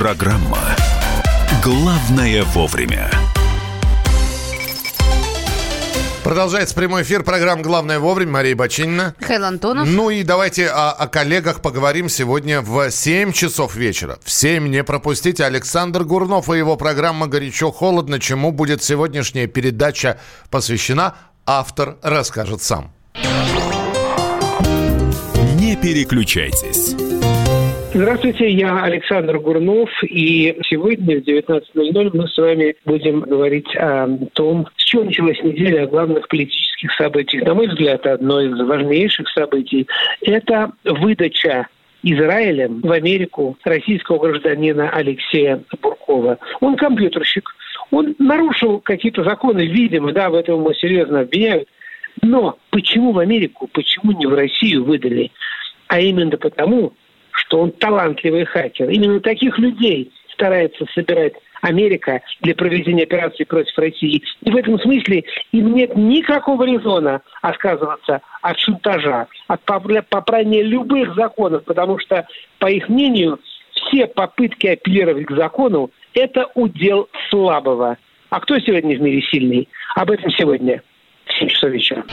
[0.00, 0.56] Программа
[1.62, 3.10] «Главное вовремя».
[6.24, 8.32] Продолжается прямой эфир программы «Главное вовремя».
[8.32, 9.14] Мария Бачинина.
[9.20, 9.86] Михаил Антонов.
[9.86, 14.18] Ну и давайте о, о коллегах поговорим сегодня в 7 часов вечера.
[14.24, 18.18] В 7 не пропустите Александр Гурнов и его программа «Горячо-холодно».
[18.20, 22.90] Чему будет сегодняшняя передача посвящена, автор расскажет сам.
[25.56, 26.96] Не переключайтесь.
[27.92, 34.68] Здравствуйте, я Александр Гурнов, и сегодня в 19.00 мы с вами будем говорить о том,
[34.76, 37.44] с чего началась неделя, о главных политических событиях.
[37.44, 39.88] На мой взгляд, одно из важнейших событий–
[40.20, 41.66] это выдача
[42.04, 46.38] Израилем в Америку российского гражданина Алексея Буркова.
[46.60, 47.50] Он компьютерщик,
[47.90, 51.68] он нарушил какие-то законы, видимо, да, в этом его серьезно обвиняют.
[52.22, 55.32] Но почему в Америку, почему не в Россию выдали?
[55.88, 56.92] А именно потому,
[57.32, 58.88] что он талантливый хакер.
[58.90, 64.22] Именно таких людей старается собирать Америка для проведения операции против России.
[64.42, 71.64] И в этом смысле им нет никакого резона отказываться от шантажа, от попрания любых законов,
[71.64, 72.26] потому что,
[72.58, 73.38] по их мнению,
[73.72, 77.98] все попытки апеллировать к закону– это удел слабого.
[78.30, 79.68] А кто сегодня в мире сильный?
[79.96, 80.82] Об этом сегодня
[81.26, 82.04] в 7 часов вечера.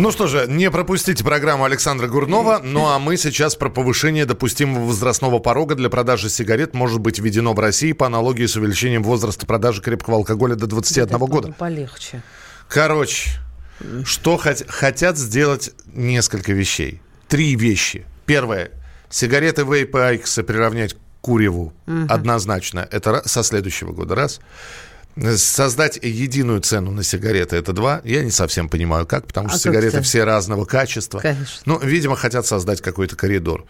[0.00, 2.62] Ну что же, не пропустите программу Александра Гурнова.
[2.64, 7.52] Ну а мы сейчас про повышение допустимого возрастного порога для продажи сигарет может быть введено
[7.52, 11.52] в России по аналогии с увеличением возраста продажи крепкого алкоголя до 21 Это года.
[11.52, 12.22] Полегче.
[12.66, 13.32] Короче,
[14.06, 17.02] что хот- хотят сделать несколько вещей.
[17.28, 18.06] Три вещи.
[18.24, 18.70] Первое.
[19.10, 21.74] Сигареты вейп и айкосы приравнять к куреву.
[21.84, 22.06] Мгм.
[22.08, 22.88] Однозначно.
[22.90, 24.14] Это со следующего года.
[24.14, 24.40] Раз.
[25.36, 28.00] Создать единую цену на сигареты это два.
[28.04, 30.04] Я не совсем понимаю, как, потому А что как сигареты это?
[30.04, 31.18] все разного качества.
[31.18, 31.60] Конечно.
[31.66, 33.66] Ну, видимо, хотят создать какой-то коридор.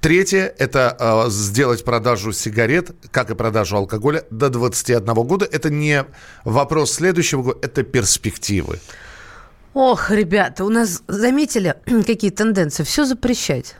[0.00, 0.94] Третье– это
[1.26, 5.48] э, сделать продажу сигарет, как и продажу алкоголя, до 21 года.
[5.50, 6.04] Это не
[6.44, 8.80] вопрос следующего года, это перспективы.
[9.72, 11.74] Ох, ребята, у нас заметили
[12.06, 12.82] какие тенденции?
[12.82, 13.76] Все запрещать.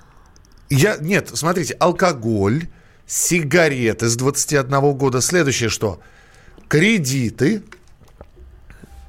[0.70, 2.68] Я, нет, смотрите, алкоголь,
[3.06, 5.20] сигареты с 21 года.
[5.20, 6.00] Следующее что?
[6.68, 7.62] Кредиты.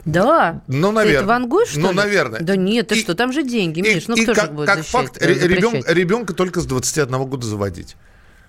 [0.05, 0.61] Да.
[0.67, 1.17] Ну, Ты наверное.
[1.19, 1.95] это вангуешь, что Ну, ли?
[1.95, 2.39] наверное.
[2.41, 4.67] Да нет, ты что, там же деньги, Миш, ну И кто же как, их будет
[4.67, 7.95] как защищать, факт, ребенка только с 21 года заводить.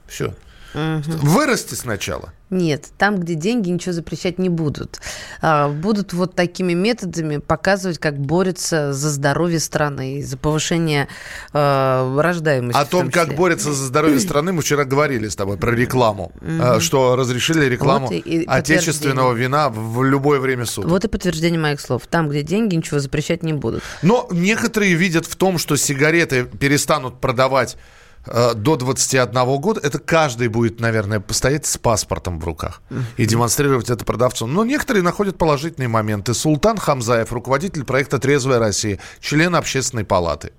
[0.06, 0.34] Все.
[0.76, 1.02] Мгм.
[1.22, 2.32] Вырасти сначала.
[2.50, 5.00] Нет, там, где деньги, ничего запрещать не будут.
[5.42, 11.08] А, будут вот такими методами показывать, как борются за здоровье страны и за повышение
[11.52, 12.78] э, рождаемости.
[12.78, 13.36] О том, как числе.
[13.36, 16.30] борется за здоровье страны, мы вчера говорили с тобой про рекламу.
[16.40, 20.90] Э, Что разрешили рекламу Вот и- и отечественного вина в любое время суток.
[20.90, 22.06] Вот и подтверждение моих слов.
[22.08, 23.82] Там, где деньги, ничего запрещать не будут.
[24.02, 27.76] Но некоторые видят в том, что сигареты перестанут продавать
[28.26, 32.82] до 21 года, это каждый будет, наверное, постоять с паспортом в руках
[33.16, 34.46] и демонстрировать это продавцу.
[34.46, 36.34] Но некоторые находят положительные моменты.
[36.34, 40.52] Султан Хамзаев, руководитель проекта «Трезвая Россия», член общественной палаты.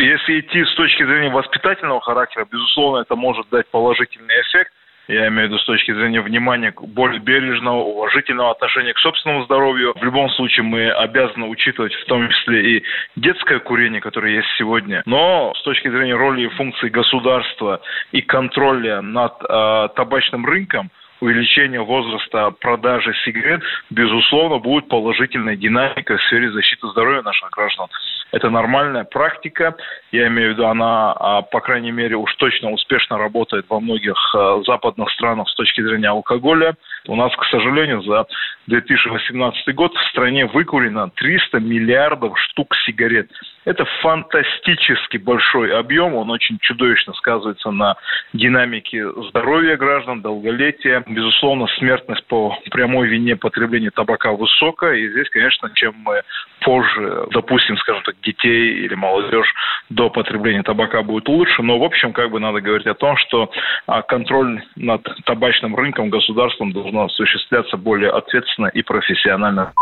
[0.00, 4.72] Если идти с точки зрения воспитательного характера, безусловно, это может дать положительный эффект.
[5.08, 9.92] Я имею в виду с точки зрения внимания более бережного, уважительного отношения к собственному здоровью.
[9.98, 12.82] В любом случае мы обязаны учитывать в том числе и
[13.16, 15.02] детское курение, которое есть сегодня.
[15.04, 17.80] Но с точки зрения роли и функции государства
[18.12, 20.90] и контроля над э, табачным рынком,
[21.20, 27.88] увеличение возраста продажи сигарет, безусловно, будет положительная динамика в сфере защиты здоровья наших граждан.
[28.34, 29.76] Это нормальная практика.
[30.10, 34.16] Я имею в виду, она, а, по крайней мере, уж точно успешно работает во многих
[34.34, 36.74] а, западных странах с точки зрения алкоголя.
[37.06, 38.26] У нас, к сожалению, за
[38.66, 43.30] 2018 год в стране выкурено 300 миллиардов штук сигарет.
[43.64, 47.96] Это фантастически большой объем, он очень чудовищно сказывается на
[48.32, 51.04] динамике здоровья граждан, долголетия.
[51.06, 56.22] Безусловно, смертность по прямой вине потребления табака высокая, и здесь, конечно, чем мы
[56.60, 59.52] позже допустим, скажем так, детей или молодежь
[59.90, 63.50] до потребления табака будет лучше, но, в общем, как бы надо говорить о том, что
[63.86, 69.72] а, контроль над табачным рынком государством должно осуществляться более ответственно и профессионально.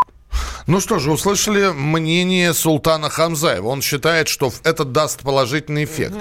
[0.67, 3.67] Ну что же, услышали мнение Султана Хамзаева.
[3.67, 6.15] Он считает, что это даст положительный эффект.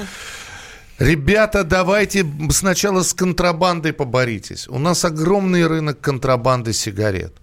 [0.99, 4.67] Ребята, давайте сначала с контрабандой поборитесь.
[4.67, 7.33] У нас огромный рынок контрабанды сигарет.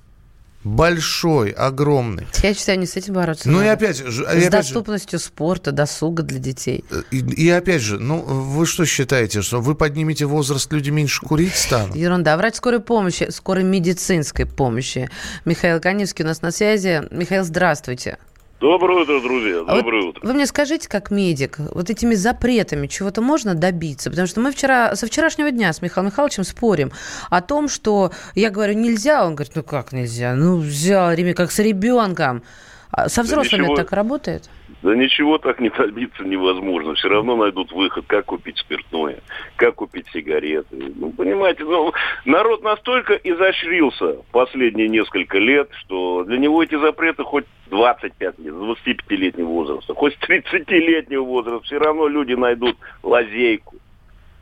[0.64, 2.26] Большой, огромный.
[2.42, 3.48] Я считаю, не с этим бороться.
[3.48, 3.66] Ну надо.
[3.66, 4.10] и опять же...
[4.10, 6.84] С опять же- доступностью спорта, досуга для детей.
[7.10, 11.54] И, и опять же, ну вы что считаете, что вы поднимете возраст, люди меньше курить
[11.54, 11.94] станут?
[11.94, 12.36] Ерунда.
[12.36, 15.08] Врач скорой помощи, скорой медицинской помощи.
[15.44, 17.02] Михаил Каневский у нас на связи.
[17.10, 18.18] Михаил, здравствуйте.
[18.60, 19.60] Доброе утро, друзья.
[19.60, 20.26] А вот Доброе утро.
[20.26, 24.10] Вы мне скажите, как медик, вот этими запретами чего-то можно добиться?
[24.10, 26.90] Потому что мы вчера, со вчерашнего дня с Михаилом Михайловичем спорим
[27.30, 29.24] о том, что я говорю, нельзя.
[29.24, 30.34] Он говорит, ну как нельзя?
[30.34, 32.42] Ну взял как с ребенком.
[32.90, 33.76] А Со взрослыми ничего.
[33.76, 34.50] так работает?
[34.82, 36.94] Да ничего так не добиться невозможно.
[36.94, 39.18] Все равно найдут выход, как купить спиртное,
[39.56, 40.92] как купить сигареты.
[40.94, 41.92] Ну, понимаете, ну,
[42.24, 48.86] народ настолько изощрился последние несколько лет, что для него эти запреты хоть 25 лет, с
[48.86, 53.76] 25-летнего возраста, хоть с 30-летнего возраста, все равно люди найдут лазейку.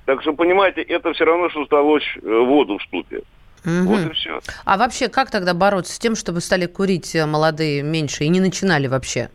[0.04, 3.22] Так что, понимаете, это все равно, что столочь э, воду в ступе.
[3.64, 4.40] Вот и все.
[4.64, 8.38] А вообще, как тогда бороться с тем, чтобы стали курить э, молодые меньше и не
[8.38, 9.30] начинали вообще?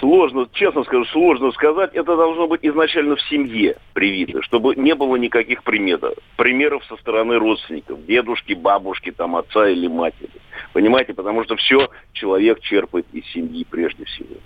[0.00, 1.94] Сложно, честно скажу, сложно сказать.
[1.94, 6.14] Это должно быть изначально в семье привито, чтобы не было никаких приметов.
[6.36, 10.30] Примеров со стороны родственников, дедушки, бабушки, там, отца или матери.
[10.72, 14.36] Понимаете, потому что все человек черпает из семьи прежде всего.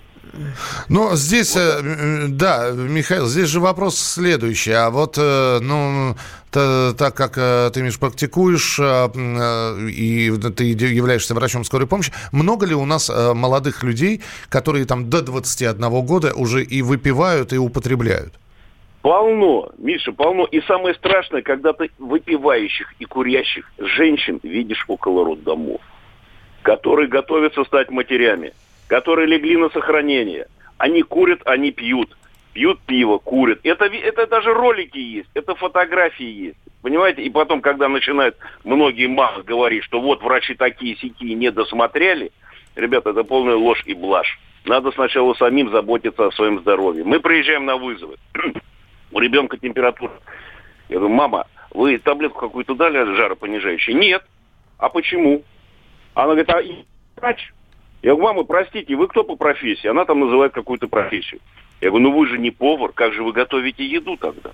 [0.89, 4.71] Ну, здесь, э, э, да, Михаил, здесь же вопрос следующий.
[4.71, 6.15] А вот, э, ну,
[6.51, 12.75] та- так как э, ты, Миш, практикуешь и ты являешься врачом скорой помощи, много ли
[12.75, 18.33] у нас молодых людей, которые там до 21 года уже и выпивают, и употребляют?
[19.01, 20.45] Полно, Миша, полно.
[20.45, 25.81] И самое страшное, когда ты выпивающих и курящих женщин видишь около роддомов,
[26.63, 28.51] которые готовятся стать матерями,
[28.89, 30.47] которые легли на сохранение.
[30.77, 32.17] Они курят, они пьют.
[32.53, 33.59] Пьют пиво, курят.
[33.63, 36.57] Это, это даже ролики есть, это фотографии есть.
[36.81, 37.21] Понимаете?
[37.21, 42.31] И потом, когда начинают многие мамы говорить, что вот врачи такие сякие не досмотрели,
[42.75, 44.39] ребята, это полная ложь и блажь.
[44.65, 47.03] Надо сначала самим заботиться о своем здоровье.
[47.03, 48.17] Мы приезжаем на вызовы.
[49.11, 50.13] У ребенка температура.
[50.89, 53.95] Я говорю, мама, вы таблетку какую-то дали жаропонижающую?
[53.95, 54.23] Нет.
[54.79, 55.43] А почему?
[56.15, 56.61] Она говорит, а
[57.21, 57.53] врач.
[58.01, 59.87] Я говорю, мама, простите, вы кто по профессии?
[59.87, 61.41] Она там называет какую-то профессию.
[61.81, 64.51] Я говорю, ну вы же не повар, как же вы готовите еду тогда?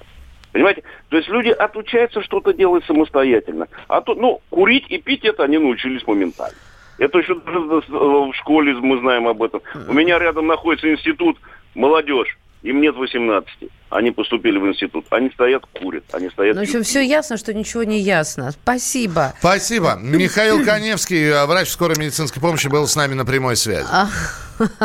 [0.52, 0.84] Понимаете?
[1.10, 3.68] То есть люди отучаются что-то делать самостоятельно.
[3.88, 6.58] А то, ну, курить и пить это они научились моментально.
[6.98, 9.62] Это еще в школе мы знаем об этом.
[9.88, 11.38] У меня рядом находится институт
[11.74, 12.38] молодежь.
[12.66, 13.48] Им нет 18.
[13.92, 15.06] Они поступили в институт.
[15.12, 16.04] Они стоят, курят.
[16.14, 16.56] Они стоят...
[16.56, 18.52] Ну, в общем, все ясно, что ничего не ясно.
[18.52, 19.34] Спасибо.
[19.40, 20.00] Спасибо.
[20.02, 23.86] Михаил Коневский, врач скорой медицинской помощи, был с нами на прямой связи.
[23.92, 24.10] А,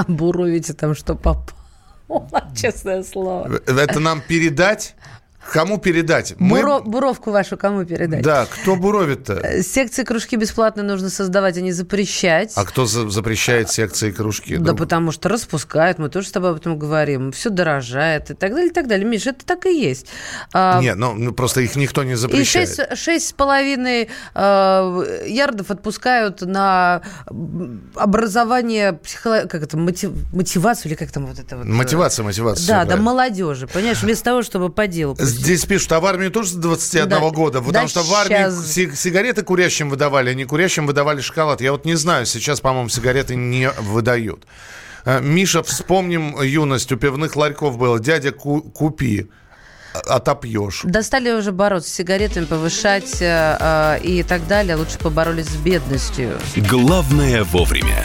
[0.08, 1.56] буровите там, что попало.
[2.54, 3.60] Честное слово.
[3.66, 4.94] Это нам передать?
[5.52, 6.34] Кому передать?
[6.38, 8.22] Мы- Буро- буровку вашу кому передать?
[8.22, 9.32] Да, кто буровит-то?
[9.42, 12.52] Э, Секции кружки бесплатно нужно создавать, а не запрещать.
[12.54, 14.56] А кто за- запрещает секции и кружки?
[14.56, 18.34] Да Ну, потому что распускают, мы тоже с тобой об этом говорим, все дорожает и
[18.34, 19.04] так далее, и так далее.
[19.06, 20.06] Миша, это так и есть.
[20.52, 22.96] А, Нет, ну, ну, просто их никто не И запрещает.
[22.96, 27.02] шесть с половиной э, ярдов отпускают на
[27.94, 29.46] образование, психоло...
[29.48, 31.66] как это, мотив- мотивацию или как там вот это вот?
[31.66, 32.66] э, Мотивация, мотивация.
[32.68, 35.16] Да, да, молодежи, понимаешь, вместо того, чтобы по делу.
[35.40, 38.50] Здесь пишут, а в армию тоже с 21 Да, года, потому да что в армии
[38.64, 41.60] си- сигареты курящим выдавали, а не курящим выдавали шоколад.
[41.60, 44.44] Я вот не знаю, сейчас, по-моему, сигареты не выдают.
[45.06, 49.28] Э, Миша, вспомним юность, у пивных ларьков было, дядя, ку- купи,
[49.94, 50.82] а- отопьешь.
[50.84, 54.76] Достали уже бороться с сигаретами, повышать э, э, и так далее.
[54.76, 56.38] Лучше поборолись с бедностью.
[56.56, 58.04] Главное вовремя.